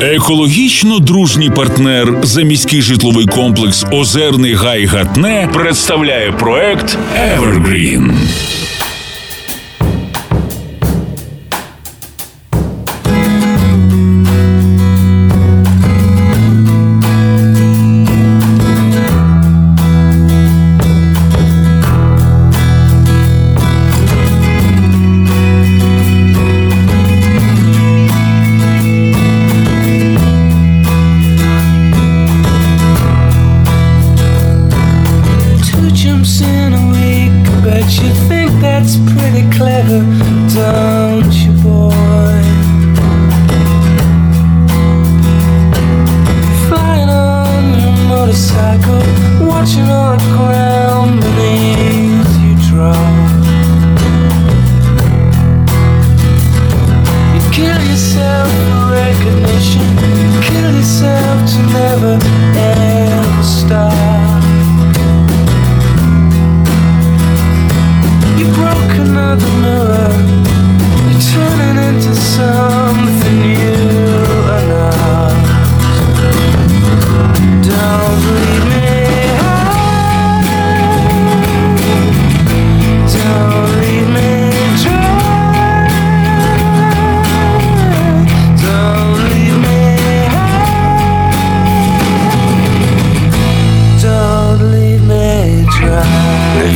Екологічно 0.00 0.98
дружній 0.98 1.50
партнер 1.50 2.14
за 2.22 2.42
міський 2.42 2.82
житловий 2.82 3.26
комплекс 3.26 3.86
Озерний 3.92 4.54
Гай 4.54 4.84
Гатне 4.84 5.50
представляє 5.54 6.32
проект 6.32 6.98
Evergreen. 7.36 8.10
You 37.96 38.10
think 38.28 38.50
that's 38.60 38.96
pretty 38.96 39.48
clever, 39.56 40.00
don't 40.54 41.32
you, 41.32 41.52
boy? 41.62 42.42
Flying 46.68 47.08
on 47.08 48.08
motorcycle, 48.08 49.02
watching 49.46 49.88
all 49.88 50.16
the 50.16 50.36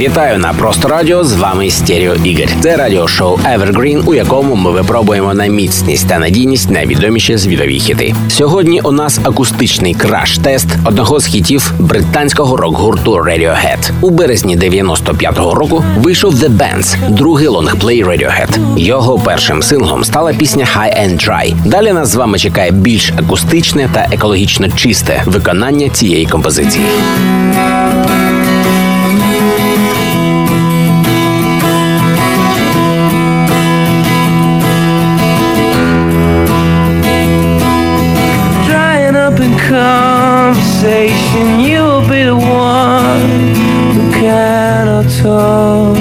Вітаю 0.00 0.38
на 0.38 0.52
просто 0.52 0.88
радіо. 0.88 1.24
З 1.24 1.32
вами 1.32 1.70
Стеріо 1.70 2.14
Ігор. 2.14 2.48
Це 2.60 2.76
радіошоу 2.76 3.36
Evergreen, 3.36 4.02
у 4.06 4.14
якому 4.14 4.54
ми 4.54 4.70
випробуємо 4.70 5.34
на 5.34 5.46
міцність 5.46 6.08
та 6.08 6.18
надійність 6.18 6.70
найвідоміші 6.70 7.38
світові 7.38 7.78
хіти. 7.78 8.14
Сьогодні 8.28 8.80
у 8.80 8.92
нас 8.92 9.20
акустичний 9.24 9.94
краш-тест 9.94 10.66
одного 10.84 11.20
з 11.20 11.26
хітів 11.26 11.72
британського 11.78 12.56
рок-гурту 12.56 13.12
Radiohead. 13.12 13.90
У 14.00 14.10
березні 14.10 14.56
95-го 14.56 15.54
року 15.54 15.84
вийшов 15.96 16.34
The 16.34 16.48
Bands, 16.48 17.10
другий 17.10 17.48
лонгплей 17.48 18.04
Radiohead. 18.04 18.78
Його 18.78 19.18
першим 19.18 19.62
синглом 19.62 20.04
стала 20.04 20.32
пісня 20.32 20.66
High 20.76 21.04
and 21.04 21.28
Dry. 21.28 21.54
Далі 21.64 21.92
нас 21.92 22.08
з 22.08 22.14
вами 22.14 22.38
чекає 22.38 22.70
більш 22.70 23.12
акустичне 23.18 23.88
та 23.92 24.08
екологічно 24.12 24.68
чисте 24.68 25.22
виконання 25.26 25.88
цієї 25.88 26.26
композиції. 26.26 26.86
Conversation. 40.00 41.60
You'll 41.60 42.06
be 42.08 42.22
the 42.32 42.36
one 42.36 43.30
who 43.94 44.04
cannot 44.20 45.06
talk. 45.22 45.96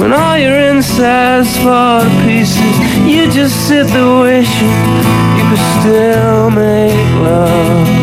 When 0.00 0.12
all 0.12 0.38
your 0.38 0.58
insides 0.70 1.56
fall 1.64 2.00
to 2.02 2.10
pieces, 2.24 2.74
you 3.12 3.30
just 3.30 3.54
sit 3.68 3.86
there 3.94 4.14
wishing 4.26 4.76
you 5.36 5.44
could 5.50 5.64
still 5.76 6.50
make 6.50 7.10
love. 7.26 8.01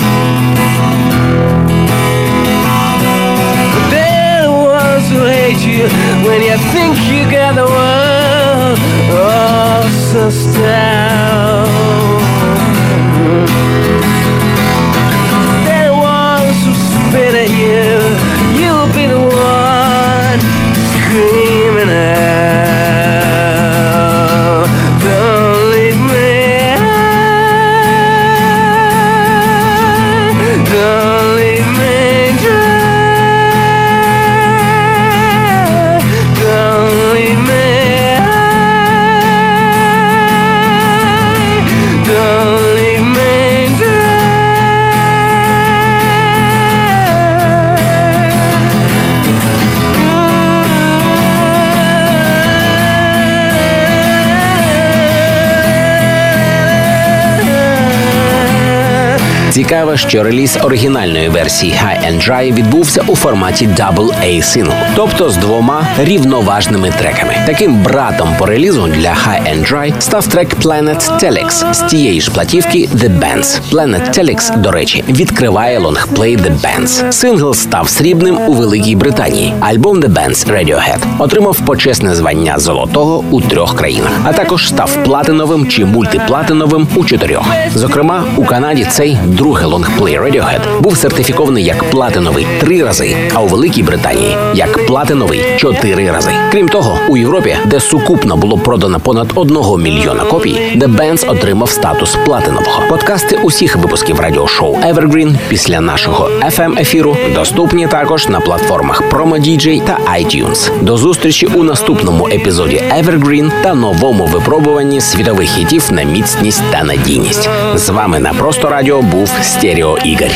Цікаво, 59.59 59.97
що 59.97 60.23
реліз 60.23 60.57
оригінальної 60.63 61.29
версії 61.29 61.73
High 61.73 62.11
and 62.11 62.29
Dry 62.29 62.53
відбувся 62.53 63.03
у 63.07 63.15
форматі 63.15 63.67
Double 63.67 64.13
A 64.23 64.41
сингл, 64.41 64.73
тобто 64.95 65.29
з 65.29 65.37
двома 65.37 65.87
рівноважними 65.99 66.93
треками. 66.99 67.35
Таким 67.45 67.83
братом 67.83 68.29
по 68.39 68.45
релізу 68.45 68.87
для 68.87 69.09
High 69.09 69.53
and 69.53 69.71
Dry 69.71 69.93
став 69.99 70.27
трек 70.27 70.55
Planet 70.59 71.19
Telex 71.23 71.73
з 71.73 71.81
тієї 71.81 72.21
ж 72.21 72.31
платівки 72.31 72.89
The 72.95 73.19
Bends. 73.19 73.61
Planet 73.71 74.19
Telex, 74.19 74.57
до 74.57 74.71
речі, 74.71 75.03
відкриває 75.09 75.79
лонгплей 75.79 76.37
The 76.37 76.61
Bends. 76.61 77.11
Сингл 77.11 77.53
став 77.53 77.89
срібним 77.89 78.37
у 78.47 78.53
Великій 78.53 78.95
Британії. 78.95 79.53
Альбом 79.59 79.99
The 79.99 80.13
Bends 80.13 80.51
Radiohead 80.51 80.99
отримав 81.17 81.59
почесне 81.59 82.15
звання 82.15 82.59
золотого 82.59 83.23
у 83.31 83.41
трьох 83.41 83.75
країнах, 83.75 84.11
а 84.23 84.33
також 84.33 84.67
став 84.67 84.97
платиновим 85.03 85.67
чи 85.67 85.85
мультиплатиновим 85.85 86.87
у 86.95 87.05
чотирьох. 87.05 87.45
Зокрема, 87.75 88.23
у 88.37 88.45
Канаді 88.45 88.87
цей 88.89 89.17
другий 89.49 89.65
лонгплей 89.65 90.19
Radiohead 90.19 90.81
був 90.81 90.97
сертифікований 90.97 91.63
як 91.63 91.83
платиновий 91.83 92.47
три 92.59 92.83
рази, 92.83 93.15
а 93.33 93.41
у 93.41 93.47
Великій 93.47 93.83
Британії 93.83 94.37
як 94.53 94.85
платиновий 94.85 95.43
чотири 95.57 96.11
рази. 96.11 96.31
Крім 96.51 96.69
того, 96.69 96.99
у 97.07 97.17
Європі, 97.17 97.55
де 97.65 97.79
сукупно 97.79 98.37
було 98.37 98.57
продано 98.57 98.99
понад 98.99 99.31
одного 99.35 99.77
мільйона 99.77 100.23
копій, 100.23 100.61
The 100.75 100.95
Bands 100.95 101.31
отримав 101.31 101.69
статус 101.69 102.17
платинового. 102.25 102.83
Подкасти 102.89 103.39
усіх 103.43 103.75
випусків 103.75 104.19
радіошоу 104.19 104.75
Evergreen 104.75 105.35
після 105.47 105.81
нашого 105.81 106.29
fm 106.41 106.81
ефіру 106.81 107.17
доступні 107.35 107.87
також 107.87 108.27
на 108.27 108.39
платформах 108.39 109.03
PromoDJ 109.11 109.85
та 109.85 109.97
iTunes. 110.19 110.71
До 110.81 110.97
зустрічі 110.97 111.47
у 111.55 111.63
наступному 111.63 112.27
епізоді 112.27 112.81
Evergreen 112.99 113.51
та 113.63 113.73
новому 113.73 114.25
випробуванні 114.25 115.01
світових 115.01 115.49
хітів 115.49 115.83
на 115.91 116.03
міцність 116.03 116.63
та 116.71 116.83
надійність. 116.83 117.49
З 117.75 117.89
вами 117.89 118.19
на 118.19 118.33
просто 118.33 118.69
радіо 118.69 119.01
був 119.01 119.28
Стеріо 119.43 119.97
Ігор. 120.05 120.31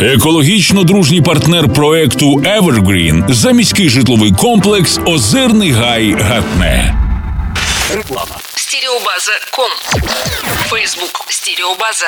Екологічно 0.00 0.84
дружній 0.84 1.22
партнер 1.22 1.72
проекту 1.72 2.26
Evergreen 2.36 3.32
заміський 3.32 3.88
житловий 3.88 4.32
комплекс 4.32 5.00
Озерний 5.06 5.70
Гай 5.70 6.12
Гатне. 6.12 6.94
Реклама 7.94 8.38
Стереобаза.ком 8.54 9.70
Фейсбук 10.68 11.26
Стереобаза 11.28 12.06